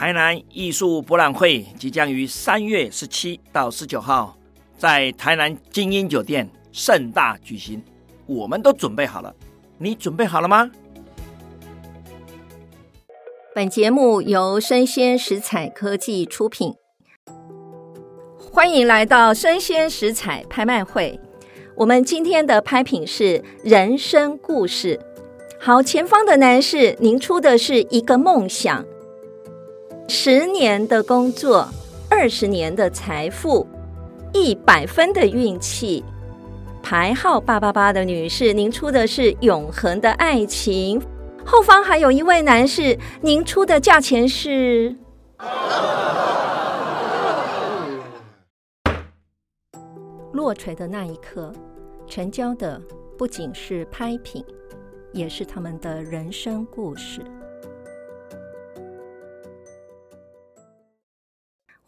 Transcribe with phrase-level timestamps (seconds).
[0.00, 4.34] 台南艺术博览会即将于三月十七到十九号
[4.78, 7.82] 在台南晶英酒店盛大举行，
[8.24, 9.30] 我们都准备好了，
[9.76, 10.70] 你准备好了吗？
[13.54, 16.72] 本节目由生鲜食采科技出品，
[18.38, 21.20] 欢迎来到生鲜食采拍卖会。
[21.76, 24.98] 我们今天的拍品是人生故事。
[25.58, 28.82] 好，前方的男士，您出的是一个梦想。
[30.12, 31.68] 十年的工作，
[32.08, 33.64] 二十年的财富，
[34.32, 36.04] 一百分的运气。
[36.82, 41.00] 牌号八八八的女士，您出的是永恒的爱情。
[41.46, 44.96] 后方还有一位男士，您出的价钱是？
[50.32, 51.52] 落锤的那一刻，
[52.08, 52.82] 成交的
[53.16, 54.44] 不仅是拍品，
[55.12, 57.20] 也是他们的人生故事。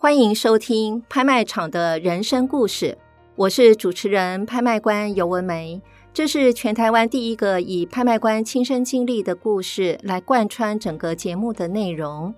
[0.03, 2.99] 欢迎收听拍卖场的人生故事，
[3.37, 5.81] 我是主持人拍卖官游文梅。
[6.13, 12.35] 这是全台湾第一个以拍卖官亲身经历的故事来贯穿整个节目的内容。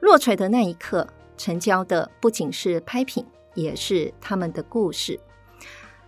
[0.00, 5.18] 落槌的那一刻，成交的不仅是拍品，也是他们的故事。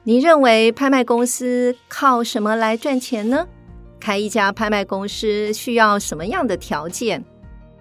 [0.02, 3.48] 你认为拍卖公司靠什么来赚钱呢？
[3.98, 7.24] 开一家拍卖公司需要什么样的条件？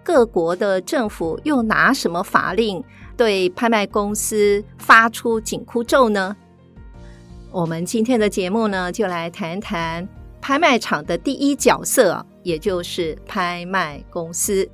[0.01, 2.81] 各国的政府又拿什么法令
[3.17, 6.35] 对拍卖公司发出紧箍咒呢？
[7.51, 10.07] 我们今天的节目呢，就来谈谈
[10.39, 14.69] 拍卖场的第一角色，也就是拍卖公司。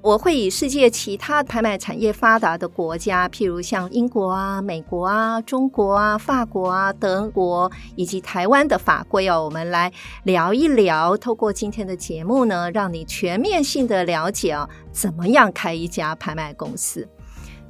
[0.00, 9.92] 我会以世界其他拍卖产业发达的国家，譬如像英国啊、美国啊、中国啊、法国啊、德国以及台湾的法规哦，我们来
[10.22, 11.16] 聊一聊。
[11.16, 17.06] 透过今天的节目呢，让你全面性的了解啊，怎么样开一家拍卖公司。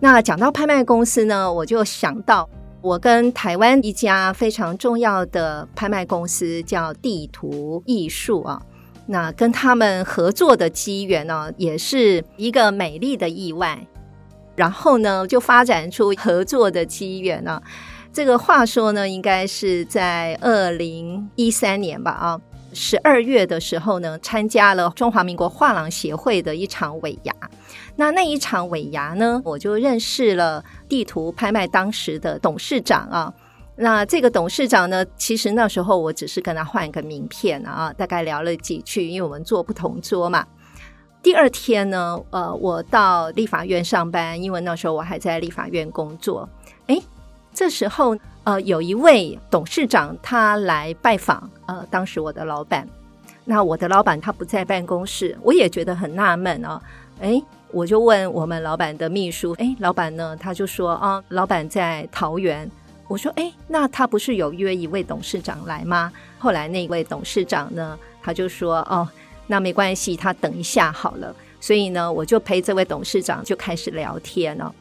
[0.00, 2.48] 那讲到拍卖公司呢，我就想到
[2.80, 8.62] 我跟台湾一家非常重要的拍卖公司叫地图艺术啊。
[9.06, 13.87] 那跟他们合作的机缘呢，也是一个美丽的意外。
[14.54, 17.60] 然后呢，就发展出合作的机缘呢。
[18.12, 22.41] 这个话说呢，应该是在二零一三年吧，啊，
[22.73, 27.34] 十二月的时候呢，参加了中华民国画廊协会的一场尾牙。
[27.97, 33.33] 那那一场尾牙呢，我就认识了地图拍卖当时的董事长啊。
[33.77, 40.47] 那这个董事长呢，其实那时候我只是跟他换一个名片啊，大概聊了几句，因为我们坐不同桌嘛。
[41.23, 46.49] 第二天呢，呃，我到立法院上班，因为那时候我还在立法院工作。
[46.87, 47.03] 诶，
[47.53, 48.17] 这时候
[48.48, 52.88] 呃，有一位董事长他来拜访，呃，当时我的老板。
[53.44, 56.81] 那我的老板他不在办公室，我也觉得很纳闷啊。
[57.20, 60.34] 诶，我就问我们老板的秘书，诶，老板呢？
[60.41, 62.70] 他就说啊，老板在桃园。
[63.06, 69.06] 我说：“哎，那他不是有约一位董事长来吗？”后来那位董事长呢，他就说：“哦，
[69.47, 74.75] 那没关系，他等一下好了。”所以呢，我就陪这位董事长就开始聊天了。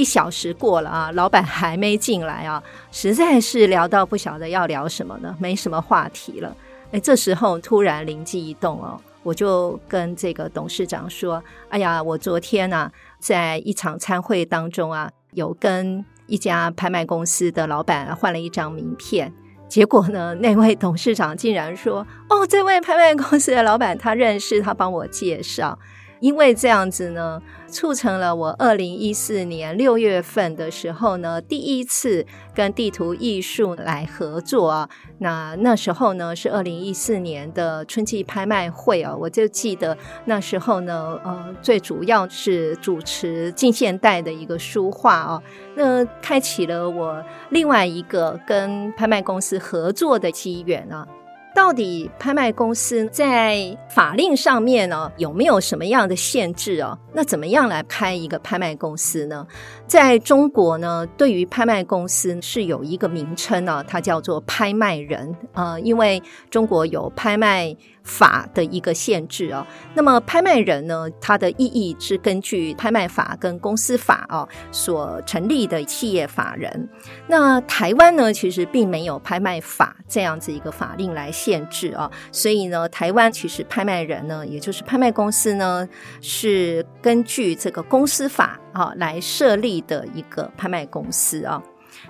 [0.00, 6.56] 一小时过了啊，老板还没进来啊，实在是聊到不晓得要聊什么呢，没什么话题了。
[6.90, 19.32] 哎，这时候突然灵机一动哦，我就跟这个董事长说：“哎呀，我昨天呢、在一场参会当中啊，有跟。”一家拍卖公司的老板换了一张名片，
[19.68, 25.76] 结果呢，那位董事长竟然说：“哦，这位拍卖公司的老板他认识，他帮我介绍。”
[26.20, 34.88] 因为这样子呢，促成了我二零一四年六月份的时候呢，第一次跟地图艺术来合作啊。
[35.18, 45.42] 那那时候呢，是二零一四年的春季拍卖会啊，我就记得那时候呢，呃，最主要是主持近现代的一个书画啊，
[45.74, 51.06] 那开启了我另外一个跟拍卖公司合作的机缘啊。
[51.54, 56.96] 到底拍卖公司在法令上面呢，有没有什么样的限制哦？
[57.12, 59.46] 那怎么样来开一个拍卖公司呢？
[59.86, 65.34] 在中国呢，对于拍卖公司是有一个名称呢，它叫做拍卖人。
[65.52, 69.66] 呃，因为中国有拍卖法的一个限制哦。
[69.94, 76.88] 那么拍卖人呢，它的意义是根据拍卖法跟公司法哦所成立的企业法人。
[77.26, 85.88] 那台湾呢，其实并没有拍卖法这样子一个法令来限制啊，所以呢，台湾其实拍卖人呢，也就是拍卖公司呢，
[86.20, 91.62] 是根据这个公司法啊来设立的一个拍卖公司啊。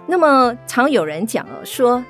[0.07, 2.03] 那么常有人讲了说，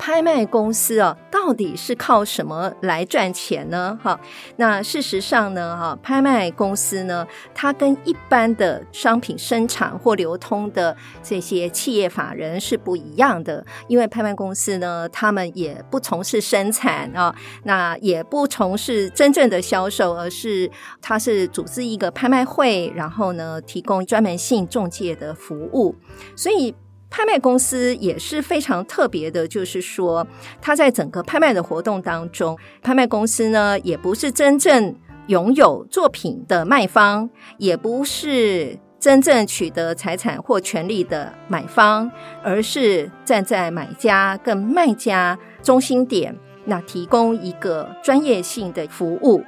[0.00, 3.98] 拍卖公司啊，到底是靠什么来赚钱呢？
[4.02, 4.18] 哈，
[4.56, 20.70] 那事实上呢，哈，拍卖公司呢，它跟一般的商品生产或流通的这些企业法人是不一样的，因为拍卖公司呢，他们也不从事生产啊，那也不从事真正的销售，而是
[21.02, 25.94] 它是组织一个拍卖会，然后呢，提供专门性中介的服务，
[26.34, 26.74] 所以。
[27.10, 30.26] 拍卖公司也是非常特别的，就是说，
[30.62, 34.94] 它在整个拍卖的活动当中，拍卖公司呢，也不是真正
[35.26, 37.28] 拥有作品的卖方，
[37.58, 42.10] 也不是真正取得财产或权利的买方，
[42.42, 49.42] 而是站在买家跟卖家中心点，那提供一个专业性的服务。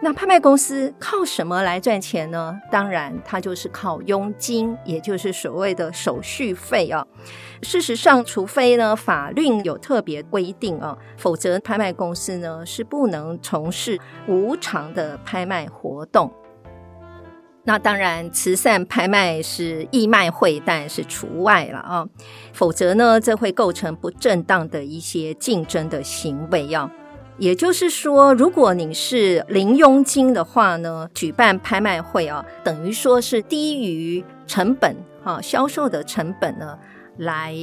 [0.00, 2.54] 那拍卖公司靠什么来赚钱呢？
[2.70, 7.04] 当然，它就是靠佣金，也就是所谓的手续费啊。
[7.62, 13.98] 事实上，除非呢法律有特别规定啊，否则拍卖公司呢是不能从事
[14.28, 16.30] 无偿的拍卖活动。
[17.64, 22.06] 那当然，慈善拍卖是义卖会，但是除外了啊。
[22.52, 26.88] 否则呢，这会构成不正当的一些竞争的行为啊。
[27.38, 36.78] 也就是说，如果你是零佣金的话呢，举办拍卖会啊，等于说是低于成本哈，销售的成本呢，
[37.18, 37.54] 来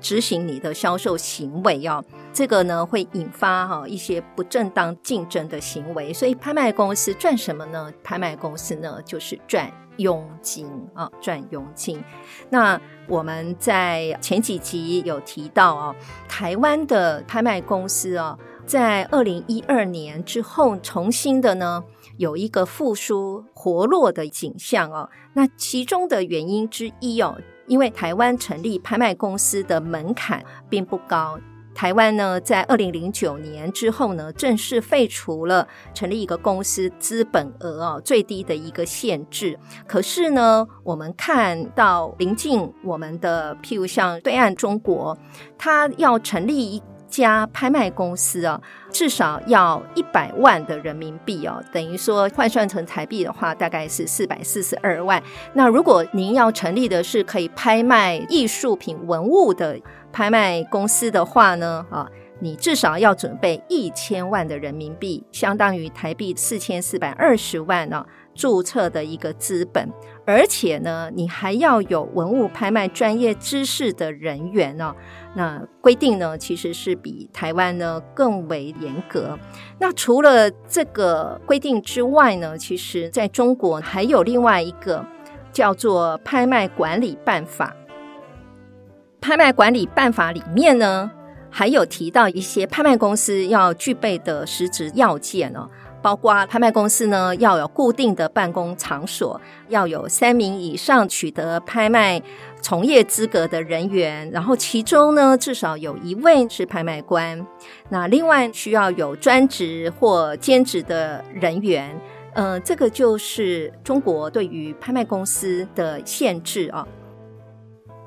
[0.00, 6.12] 执行你的销售行为啊，这个呢会引发哈一些不正当竞争的行为。
[6.12, 7.92] 所以，拍卖公司赚什么呢？
[8.02, 12.02] 拍卖公司呢就是赚佣金啊，赚佣金。
[12.48, 15.94] 那我们在前几集有提到啊，
[16.28, 18.36] 台湾的拍卖公司啊。
[18.70, 21.82] 在二零一二年之后，重新的呢
[22.18, 25.10] 有一个复苏活络的景象哦。
[25.32, 27.36] 那其中的原因之一哦，
[27.66, 31.36] 因为台湾成立拍卖公司的门槛并不高。
[31.72, 39.58] 台湾呢在二零零九年之后呢，正式废除了成立一个公司资本额哦最低的一个限制。
[39.86, 45.16] 可是呢，我们看到临近我们的，譬如像对岸中国，
[45.58, 48.60] 它要成立一家拍卖公司啊，
[48.90, 55.22] 至少要一百万的人民币哦，等于说换算成台币的话，大概是四百四十二万。
[55.52, 59.78] 那如果您要成立的是可以拍卖艺术品文物的
[60.12, 62.08] 拍卖公司的话呢，啊，
[62.40, 68.04] 你至少要准备一千万的人民币，相当于台币四千四百二十万呢，
[68.34, 69.88] 注册的一个资本。
[70.26, 74.94] 而且呢，你还要有文物拍卖专业知识的人员呢。
[75.34, 79.38] 那规定呢，其实是比台湾呢更为严格。
[79.78, 85.04] 那除了这个规定之外呢，其实在中国还有另外一个
[85.52, 87.66] 叫做《拍卖管理办法》。
[89.22, 91.10] 《拍卖管理办法》里面呢，
[91.50, 95.68] 还有提到一些拍卖公司要具备的实质要件哦。
[96.02, 99.38] 包括拍卖公司呢，要有固定的办公场所，
[99.68, 102.22] 要有三名以上取得拍卖
[102.62, 107.46] 从业资格的人员，然后其中呢，至少有一位是拍卖官。
[107.90, 111.94] 那另外需要有专职或兼职的人员。
[112.32, 116.86] 呃，这个就是中国对于拍卖公司的限制啊。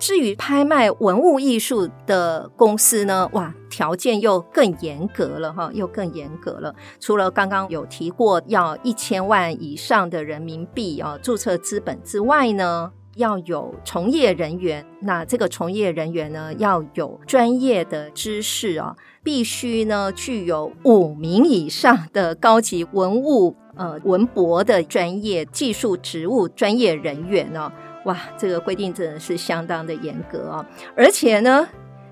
[0.03, 6.75] 至于拍卖文物艺术的公司呢，哇，条件又更严格了哈，又更严格了。
[6.99, 14.85] 除了刚刚有提过要一千万以上的人民币啊注册资本之外呢，要有从业人员。
[14.99, 27.71] 那这个从业人员呢，要有专业的知识啊，必须呢具有五名以上的高级文物呃文博的专业技术职务专业人员呢。
[28.05, 30.65] 哇，这个规定真的是相当的严格啊！
[30.95, 31.67] 而且呢，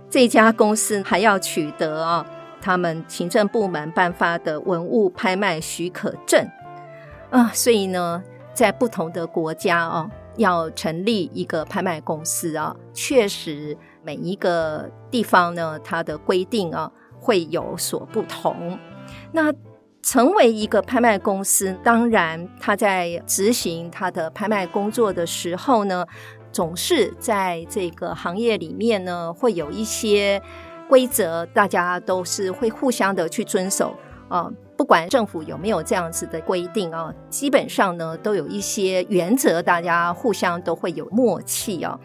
[0.09, 2.25] 这家公司还要取得啊，
[2.61, 6.47] 他们行政部门颁发的文物拍卖许可证
[7.29, 18.79] 啊，所以呢，在不同的国家哦，要成立一个拍卖公司啊，确实每一个地方呢，它的规定啊会有所不同。
[19.31, 19.53] 那
[20.11, 26.05] 成为一个拍卖公司，当然他在执行他的拍卖工作的时候呢，
[26.51, 30.41] 总是在这个行业里面呢，会有一些
[30.89, 33.95] 规则，大家都是会互相的去遵守
[34.27, 34.51] 啊。
[34.75, 41.97] 不管政府有没有这样子的规定啊，基本上呢，都有一些原则，大家互相都会有默契啊。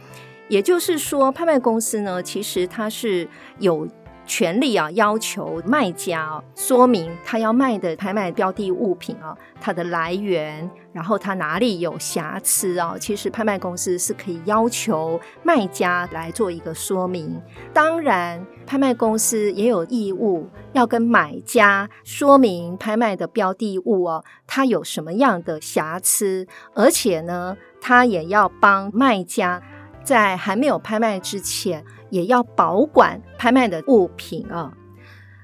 [0.48, 3.88] 也就是说，拍卖公司呢，其实它是有
[4.26, 12.96] 权利啊，要求卖家啊说明他要卖的拍卖标的物品啊，它的来源，然后它哪里有瑕疵啊？
[12.98, 17.40] 其实拍卖公司是可以要求卖家来做一个说明。
[17.72, 29.62] 当然，拍卖公司也有义务要跟买家说明拍卖的标的物哦，它有什么样的瑕疵，而且呢，他也要帮卖家
[30.06, 31.84] 在还没有拍卖之前。
[32.08, 34.72] 也要保管拍卖的物品啊，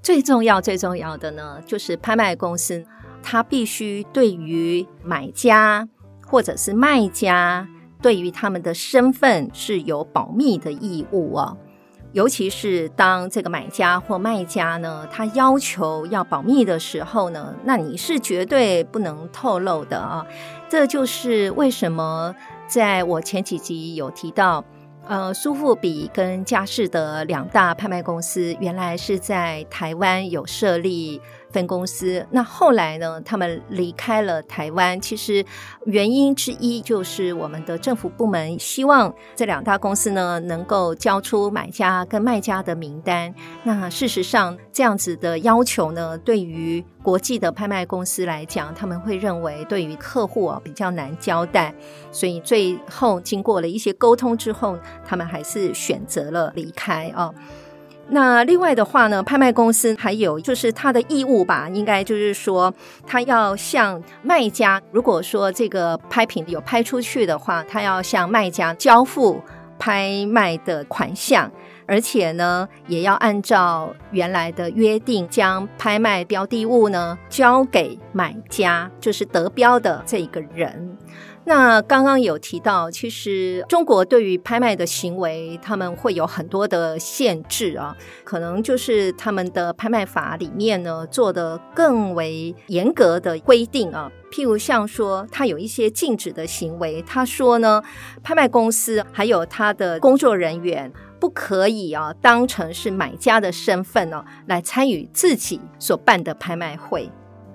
[0.00, 2.84] 最重要、最重要的呢，就是拍卖公司
[3.20, 5.88] 它必须对于买家
[6.24, 7.66] 或者是卖家，
[8.00, 11.56] 对于他们的身份是有保密的义务啊。
[12.12, 20.24] 尤其是当这个买家或卖家呢，他要求要保密的时候呢，那你是绝对不能透露的啊。
[20.68, 22.34] 这就是为什么
[22.72, 24.64] 在我前几集有提到。
[25.04, 31.20] 呃，苏富比跟佳士得两大拍卖公司，原来是在台湾有设立
[31.52, 35.00] 分公司，那后来呢，他们离开了台湾。
[35.00, 35.44] 其实
[35.86, 43.34] 原因之一就是我们的政府部门希望这两大公司呢能够交出买家跟卖家的名单。
[43.64, 51.74] 那事实上，这样子的要求呢，对于国际的拍卖公司来讲，他们会认为对于客户啊比较难交代，
[52.10, 57.32] 所以最后经过了一些沟通之后，他们还是选择了离开啊。
[58.08, 62.72] 那另外的话呢，拍卖公司还有就是他的义务吧，应该就是说，
[63.06, 69.40] 他要向卖家，如果说这个拍品有拍出去的话，他要向卖家交付
[69.78, 71.50] 拍卖的款项，
[71.86, 80.98] 而且呢，也要按照原来的约定，将拍卖标的物呢交给买家，就是得标的这个人。
[81.44, 94.10] 那刚刚有提到，其实中国对于拍卖的行为，他们会有很多的限制啊，可能就是他们的拍卖法里面呢做的更为严格的规定啊。
[94.30, 97.82] 譬如像说，他有一些禁止的行为，他说呢，
[98.22, 107.10] 拍卖公司还有他的工作人员不可以啊当成是买家的身份呢来参与自己所办的拍卖会，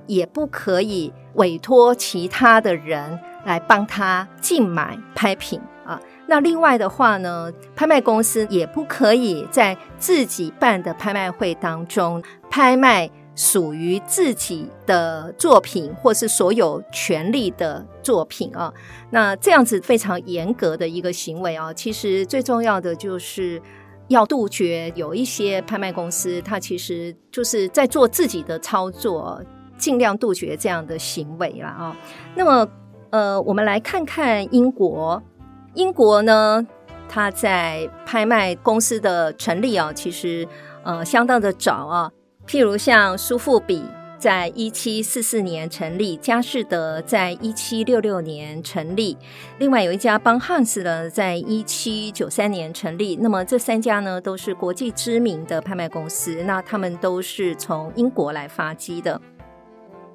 [0.08, 3.18] 也不可以委托其他的人。
[3.48, 18.74] 来帮他竞买拍品啊，那另外的话呢，拍卖公司也不可以在自己办的拍卖会当中拍卖属于自己的作品或是所有权利的作品啊。
[19.12, 23.62] 那这样子非常严格的一个行为啊，其实最重要的就是
[24.10, 29.42] 要杜绝有一些拍卖公司，它其实就是在做自己的操作，
[29.78, 31.96] 尽量杜绝这样的行为了啊。
[32.36, 32.70] 那么。
[33.12, 35.22] 呃，我们来看看英国。
[35.74, 36.66] 英国呢，
[37.08, 40.48] 它在拍卖公司的成立啊，其实
[40.84, 42.12] 呃相当的早啊。
[42.48, 43.84] 譬如像苏富比
[44.18, 49.16] 在一七四四年成立，佳士得在一七六六年成立，
[49.60, 53.18] 另外有一家邦汉斯呢，在一七九三年成立。
[53.18, 59.22] 那么这三家呢，都是国际知名的拍卖公司，那他们都是从英国来发迹的。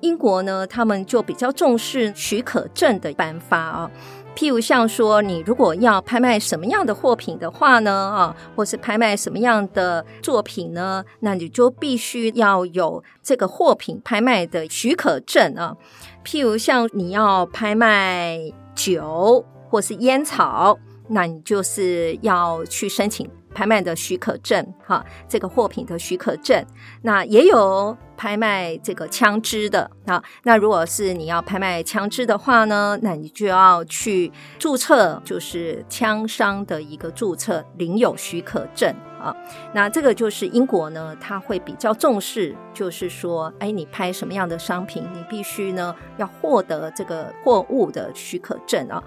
[0.02, 3.90] 英国呢，他们就比较重视许可证的颁发啊。
[4.34, 15.76] 譬如像说，你如果要拍卖什么样的货品的话呢，啊，或是拍卖什么样的作品呢，那你就必须要有这个货品拍卖的许可证啊。
[16.24, 18.38] 譬如像你要拍卖
[18.74, 20.78] 酒或是烟草，
[21.12, 23.30] 那你就是要去申请。
[23.54, 26.64] 拍卖的许可证，哈，这个货品的许可证，
[27.02, 30.24] 那也有拍卖这个枪支的啊。
[30.44, 38.90] 那如果是你要拍卖枪支的话呢，那你就要去注册，就是枪商的一个注册，领有许可证
[39.20, 39.36] 啊。
[39.74, 49.04] 那这个就是英国呢，他会比较重视，就是说，哎，你拍什么样的商品，你必须呢要获得这个货物的许可证啊。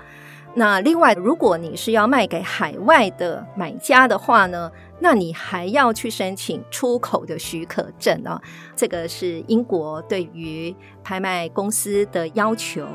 [0.57, 4.71] 那另外，如果你是要卖给海外的买家的话呢，
[5.01, 8.41] 那你还要去申请出口的许可证啊。
[8.73, 12.87] 这个是英国对于拍卖公司的要求。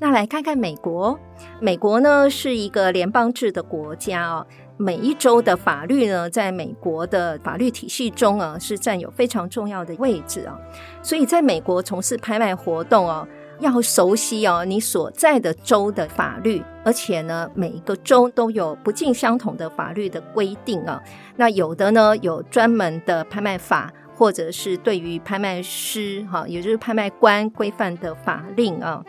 [0.00, 1.16] 那来看看美国，
[1.60, 4.44] 美国呢是一个联邦制的国家哦，
[4.76, 10.58] 每一州的法律呢，在美国的法律体系中啊，是占有非常重要的位置啊。
[11.00, 13.24] 所以，在美国从事拍卖活动啊。
[13.60, 21.02] 要熟悉哦，你所在的州的法律，而且呢，每一个州都有不尽相同的法律的规定啊。
[21.36, 29.04] 那有的呢，有专门的拍卖法，或者是对于拍卖师哈，也就是拍卖官规范的法令啊。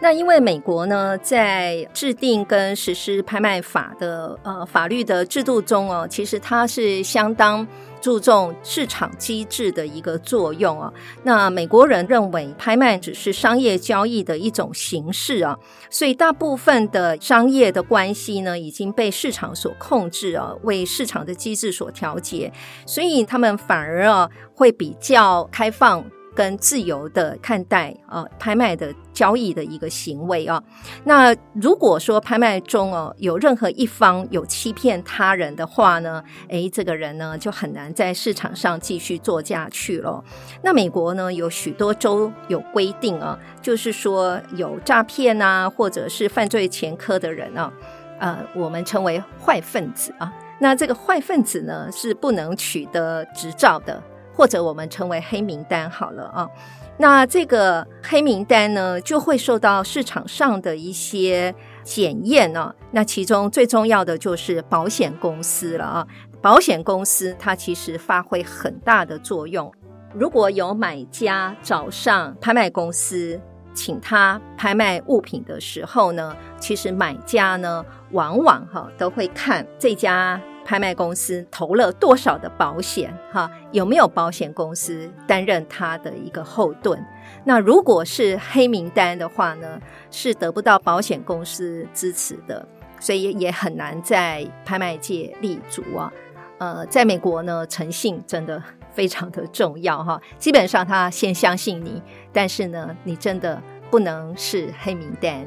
[0.00, 7.66] 那因为美国呢，在制定跟实施拍卖法的呃法律的制度中哦，其实它是相当
[8.00, 10.92] 注重市场机制的一个作用啊。
[11.22, 15.58] 那美国人认为拍卖只是商业交易的一种形式啊，
[15.90, 22.52] 所以大部分的商业的关系呢，已经被市场所控制啊，为市场的机制所调节，
[22.86, 26.04] 所以他们反而啊会比较开放。
[26.38, 30.62] 跟自由的看待啊，拍卖的交易的一个行为啊。
[31.02, 40.22] 那如果说拍卖中哦有任何一方有欺骗他人的话呢，诶，这个人呢就很难在市场上继续做下去了。
[40.62, 47.72] 那美国呢有许多州有规定啊，就是说有诈骗啊或者是犯罪前科的人啊，
[48.20, 50.32] 呃，我们称为坏分子啊。
[50.60, 54.00] 那这个坏分子呢是不能取得执照的。
[54.38, 56.48] 或者我们称为黑名单好了啊，
[56.96, 61.52] 那这个黑名单呢，就会受到市场上的一些
[61.82, 62.72] 检验呢。
[62.92, 66.06] 那其中最重要的就是保险公司了啊，
[66.40, 69.72] 保险公司它其实发挥很大的作用。
[70.14, 73.40] 如果有买家找上拍卖公司，
[73.74, 80.40] 请他拍卖物品的时候呢，其实买家呢，往往哈都会看这家。
[80.68, 83.10] 拍卖公司投了多少的保险？
[83.32, 87.02] 哈，有没有保险公司担任他的一个后盾？
[87.42, 92.68] 那如果是黑名单的话呢，是得不到保险公司支持的，
[93.00, 96.12] 所以也很难在拍卖界立足啊。
[96.58, 100.20] 呃，在美国呢，诚信真的非常的重要哈。
[100.36, 105.46] 基本上他先相信你，但是呢，你真的不能是黑名单。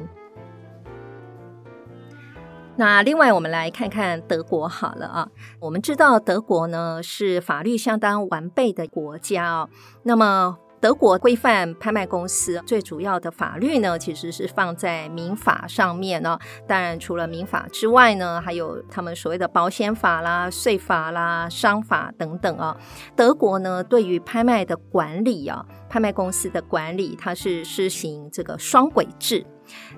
[2.76, 5.28] 那另外，我们来看看德国好了啊。
[5.60, 9.68] 我们知道德国呢是法律相当完备的国家哦。
[10.04, 16.36] 那么，德国规范拍卖公司最主要的法律呢，其实是放在民法上面呢。
[16.66, 22.76] 当然，除了民法之外呢，还有他们所谓的保险法啦、税法啦、商法等等啊。
[23.14, 29.46] 德国呢，对于拍卖的管理啊，拍卖公司的管理，它是施行这个双轨制。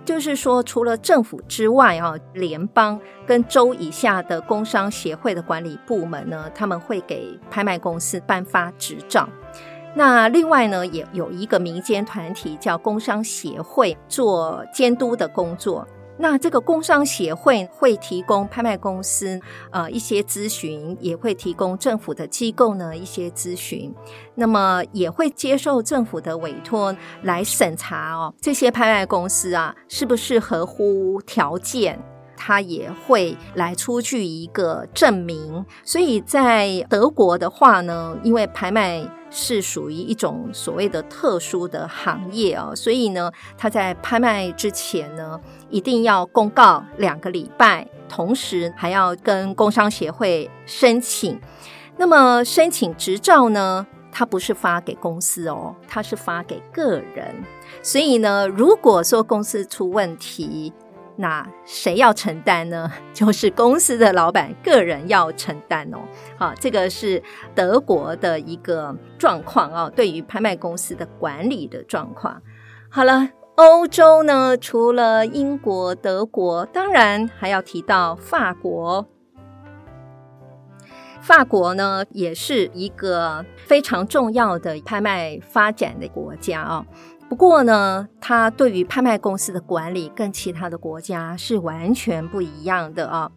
[0.05, 9.27] 就是说，除了政府之外，啊，联邦跟州以下的工商协会的管理部门呢，他们会给拍卖公司颁发执照。
[9.95, 15.87] 那另外呢，也有一个民间团体叫工商协会做监督的工作。
[16.17, 19.41] 那这个工商协会会提供拍卖公司
[19.71, 23.93] 呃一些咨询，也会提供政府的机构呢一些咨询，
[24.37, 31.99] 那么也会接受政府的委托来审查哦，这些拍卖公司啊是不是合乎条件。
[32.37, 39.01] 他也会来出具一个证明，所以在德国的话呢，因为拍卖
[39.37, 51.41] 是属于一种所谓的特殊的行业啊，所以呢，他在拍卖之前呢，一定要公告两个礼拜，同时还要跟工商协会申请。
[51.97, 57.35] 那么申请执照呢，他不是发给公司哦，他是发给个人。
[57.83, 60.73] 所以呢，如果说公司出问题，
[61.17, 62.91] 那谁要承担呢？
[63.15, 65.99] 就是公司的老板个人要承担哦。
[66.37, 67.23] 好，这个是
[67.55, 72.43] 德国的一个状况啊，对于拍卖公司的管理的状况。
[72.91, 79.07] 好了，欧洲呢，除了英国、德国，当然还要提到法国。
[81.21, 86.85] 法国呢，也是一个非常重要的拍卖发展的国家啊。
[87.35, 93.29] 不过呢，它对于拍卖公司的管理跟其他的国家是完全不一样的啊。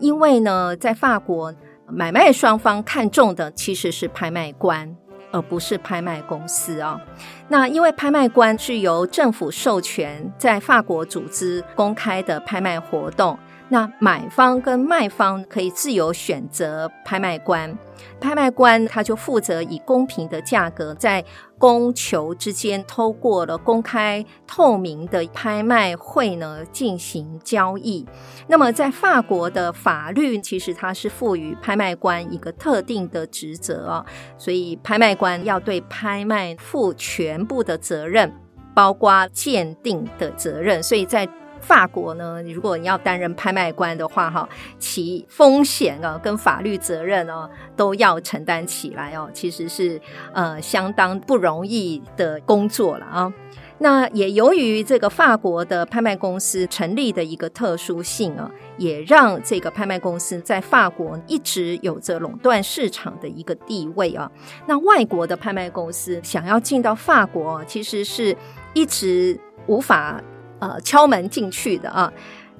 [0.00, 1.54] 因为呢，在法国，
[1.86, 4.96] 买卖双方看中的其实是拍卖官，
[5.30, 7.00] 而不是拍卖公司啊。
[7.46, 13.38] 那因为拍卖官是由政府授权，在法国组织公开的拍卖活动。
[13.74, 17.76] 那买方跟卖方可以自由选择拍卖官，
[18.20, 21.24] 拍卖官他就负责以公平的价格在
[21.58, 28.06] 供求之间，透过了公开透明的拍卖会呢进行交易。
[28.46, 34.06] 那么在法国的法律，其实它是赋予拍卖官一个特定的职责哦，
[34.38, 38.32] 所以拍卖官要对拍卖负全部的责任，
[38.72, 40.80] 包括鉴定的责任。
[40.80, 41.28] 所以在
[41.64, 44.46] 法国呢，如果你要担任拍卖官的话，哈，
[44.78, 50.00] 其风险啊跟法律责任哦都要承担起来哦，其实是
[50.32, 53.32] 呃相当不容易的工作了啊。
[53.78, 64.30] 那也由于这个法国的拍卖公司成立的一个特殊性啊，也让这个拍卖公司在法国一直有着垄断市场的一个地位啊。
[64.66, 68.36] 那外国的拍卖公司想要进到法国，其实是
[68.74, 70.22] 一直无法。
[70.58, 72.12] 呃敲门进去的啊。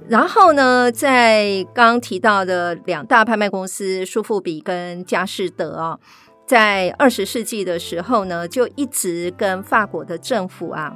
[0.08, 5.98] 然后呢，在刚提到的两大拍卖公司苏富比跟佳士得啊，
[6.46, 10.94] 在二十世纪的时候呢，就一直跟法国的政府啊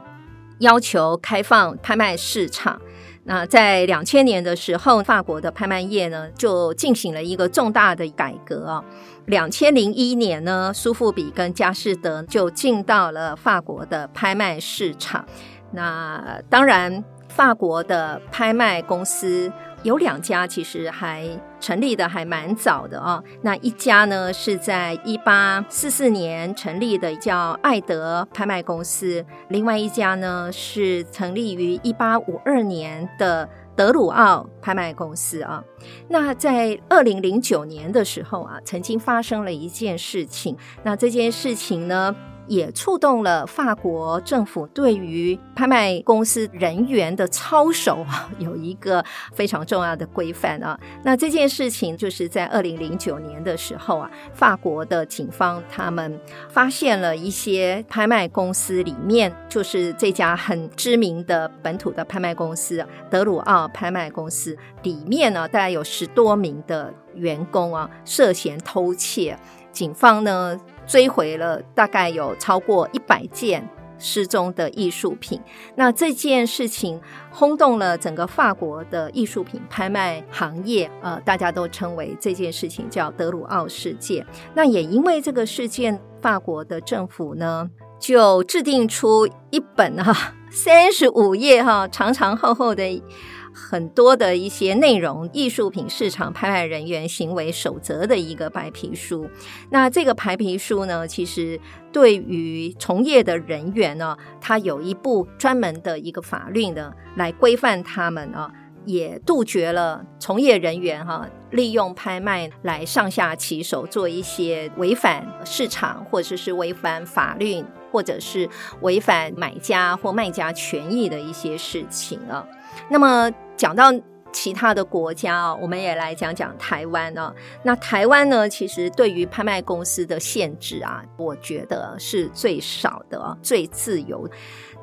[0.58, 2.78] 要求开放拍卖市场。
[3.24, 8.84] 那在两千年的时候，法国的拍卖业呢就进行了一个重大的改革啊。
[9.26, 15.24] 两千零一年呢，苏富比跟佳士得就进到了法国的拍卖市场。
[15.72, 17.02] 那当然。
[17.28, 19.52] 法国的拍卖公司
[19.84, 21.28] 有两家，其实还
[21.60, 23.22] 成立的还蛮早的啊。
[23.42, 35.62] 那一家呢是在一八四四年成立的，叫爱德拍卖公司；另外一家呢是成立于一八五二年的德鲁奥拍卖公司啊。
[36.08, 40.56] 那在二零零九年的时候啊，曾经发生了一件事情。
[40.82, 42.16] 那这件事情呢，
[42.48, 48.04] 也触动了法国政府对于拍卖公司人员的操守，
[48.38, 50.78] 有一个非常重要的规范啊。
[51.04, 69.38] 那这件事情就是在二零零九年的时候啊，法国的警方他们发现了一些拍卖公司里面，就是这家很知名的本土的拍卖公司德鲁奥拍卖公司里面呢，大概有十多名的员工啊涉嫌偷窃，
[69.70, 70.58] 警方呢。
[70.88, 75.40] 追回了大概有超过一百件失踪的艺术品，
[75.74, 84.26] 那这件事情轰动了整个法国的艺术品拍卖行业，呃，大家都称为这件事情叫德鲁奥事件。
[84.54, 87.68] 那也因为这个事件，法国的政府呢
[88.00, 93.02] 就制定出一本哈三十五页哈长长厚厚的。
[93.52, 99.28] 很多的一些内容，艺术品市场拍卖人员行为守则的一个白皮书。
[99.70, 101.60] 那这个白皮书呢，其实
[101.92, 108.50] 对于从业的人员呢，它有一部专门的一个法律呢，来规范他们啊，
[108.84, 118.48] 也杜绝了从业人员哈利用拍卖来上下其手，做一些违反市场或者是违反法律，或者是
[118.80, 122.46] 违反买家或卖家权益的一些事情啊。
[122.88, 123.92] 那么讲到
[124.30, 127.34] 其他的国家啊，我们也来讲讲台湾啊。
[127.62, 134.28] 那台湾呢，其实对于拍卖公司的限制啊，我觉得是最少的，最自由。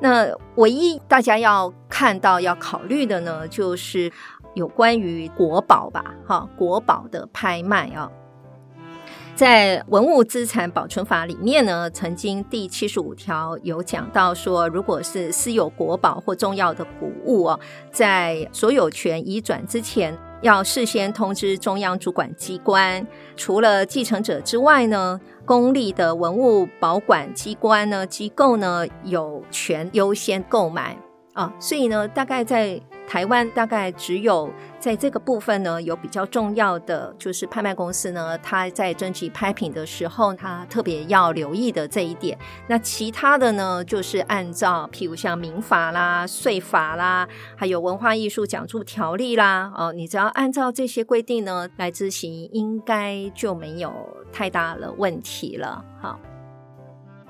[0.00, 4.12] 那唯一大家要看到、要考虑的呢，就是
[4.54, 8.10] 有关于国宝吧，哈，国宝的拍卖啊。
[9.36, 17.60] 在文物资产保存法里面呢，曾经第七十五条有讲到说，如果是私有国宝或重要的古物哦，
[17.92, 23.06] 在所有权移转之前，要事先通知中央主管机关。
[23.36, 30.96] 除了继承者之外呢，公立的文物保管机关呢，机构呢，有权优先购买
[31.34, 31.52] 啊。
[31.60, 32.80] 所以呢，大概在。
[33.06, 42.36] 台湾大概只有在这个部分呢，有比较重要的，就是拍卖公司呢，它在征集拍品的时候，它特别要留意的这一点。
[42.66, 53.92] 那其他的呢，就是按照譬如像民法啦、税法啦，还有文化艺术奖助条例啦，哦，你只要按照这些规定呢来执行，应该就没有
[54.32, 55.84] 太大的问题了。
[56.00, 56.18] 好。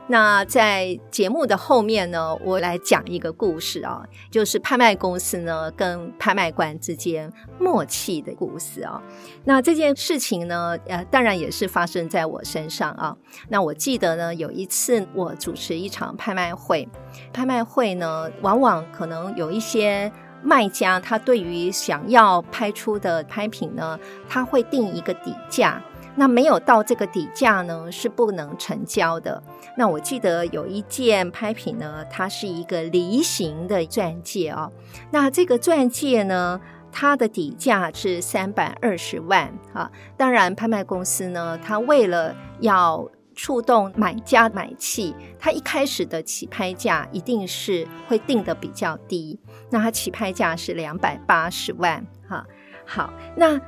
[0.09, 9.03] 那在节目的后面呢，我来讲一个故事啊，就是拍卖公司呢跟拍卖官之间默契的故事啊。
[9.45, 13.17] 那这件事情呢，呃，当然也是发生在我身上啊。
[13.49, 16.89] 那我记得呢，有一次我主持一场拍卖会，
[17.33, 25.83] 拍卖会呢，往往可能有一些卖家，他对于想要拍出的拍品呢，他会定一个底价。
[26.19, 29.43] 那没有到这个底价呢，是不能成交的。
[29.77, 34.73] 那我记得有一件拍品呢，它是一个梨形的钻戒哦。
[35.11, 36.59] 那这个钻戒呢，
[36.91, 39.91] 它的底价是三百二十万啊。
[40.17, 49.39] 当然，拍卖公司呢，它为了要触动买家买气，它一开始的起拍价一定是会定得比较低。
[49.69, 52.47] 那它起拍价是两百八十万哈。
[52.87, 53.61] 好，那。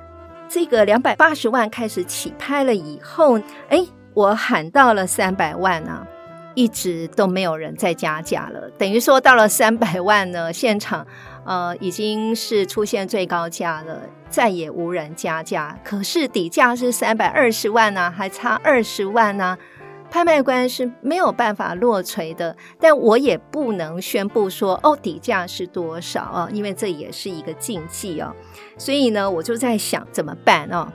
[0.48, 3.84] 这个两百八十万开始起拍了以后，哎，
[4.14, 6.06] 我喊到了三百万啊，
[6.54, 8.70] 一直都没有人再加价了。
[8.78, 11.06] 等于说到了三百万呢，现场
[11.44, 15.78] 呃已经是出现最高价了，再也无人加价。
[15.84, 19.56] 可是底价是三百二十万呢，还差二十万呢。
[20.10, 28.34] 拍卖官是没有办法落槌的，但我也不能宣布说哦，底价是多少啊，因为这也是一个禁忌哦。
[28.78, 30.88] 所以呢，我就在想怎么办哦。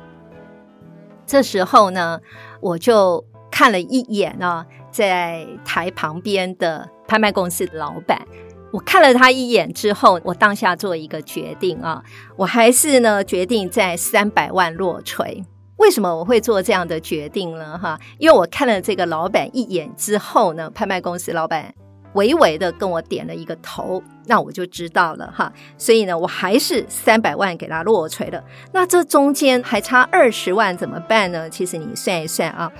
[1.25, 2.19] 这时候呢，
[2.59, 8.27] 我就看了一眼啊，在台旁边的拍卖公司的老板，
[8.71, 12.03] 我看了他一眼之后，我当下做一个决定啊，
[12.35, 15.45] 我还是呢决定在三百万落槌。
[15.83, 17.77] 为什么我会做这样的决定呢？
[17.77, 21.75] 哈，因为我看了这个老板一眼之后呢，拍卖公司老板
[22.13, 25.51] 微微的跟我点了一个头，那我就知道了哈。
[25.77, 28.41] 所以呢，我还是三百万给他落锤了。
[28.71, 31.49] 那这中间还差二十万怎么办呢？
[31.49, 32.71] 其实你算一算啊。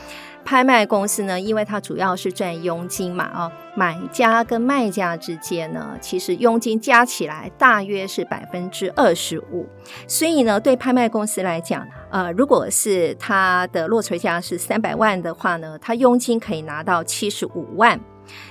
[0.45, 9.67] 拍卖公司呢，因为它主要是赚佣金嘛，啊，买家跟卖家之间呢，其实佣金加起来大约是百分之二十五，
[10.07, 17.99] 所以呢，对拍卖公司来讲，呃，如果是它的落槌价是三百万的话呢，它佣金可以拿到七十五万，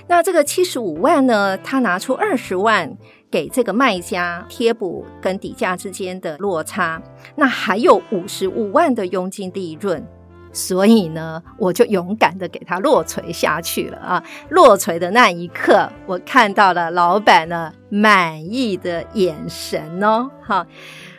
[0.07, 2.97] 那这个七十五万呢，他拿出二十万
[3.31, 7.01] 给这个卖家贴补跟底价之间的落差，
[7.35, 10.05] 那还有五十五万的佣金利润。
[10.53, 14.23] 所以呢，我就勇敢的给他落锤下去了啊！
[14.49, 20.29] 落锤的那一刻，我看到了老板呢满意的眼神哦。
[20.41, 20.65] 好，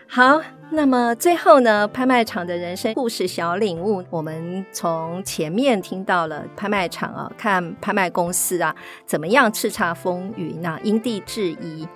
[0.07, 11.89] 好，那么最后呢，拍卖场的人生故事小领悟，我们从前面听到了拍卖场啊，看拍卖公司啊怎么样叱咤风云啊，因地制宜，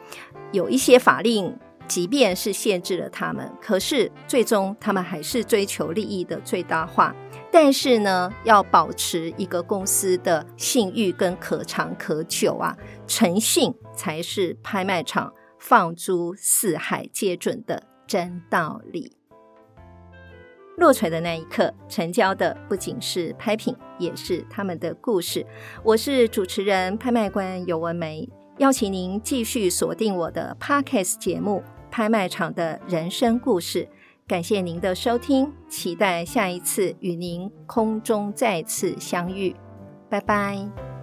[0.50, 1.56] 有一些法令。
[1.88, 7.14] 即便是限制了他们，可是最终他们还是追求利益的最大化。
[7.50, 19.16] 但是呢，要保持一个公司的信誉跟可长可久啊，诚信才是拍卖场放诸四海皆准的真道理。
[20.76, 25.44] 落槌的那一刻，成交的不仅是拍品，也是他们的故事。
[25.82, 31.64] 我是主持人、拍卖官游文梅，邀请您继续锁定我的 Podcast 节目。
[31.90, 33.88] 拍卖场的人生故事，
[34.26, 39.54] 感谢您的收听，期待下一次与您空中再次相遇，
[40.08, 40.97] 拜拜。